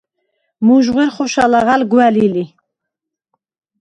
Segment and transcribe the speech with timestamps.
[0.65, 2.43] მუჟღუ̂ერ ხოშა ლაღა̈ლდ გუ̂ა̈ლი ლი.